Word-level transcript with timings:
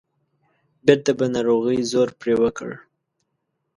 بیرته 0.85 1.11
به 1.17 1.25
ناروغۍ 1.33 1.79
زور 1.91 2.09
پرې 2.19 2.33
وکړ. 2.41 2.69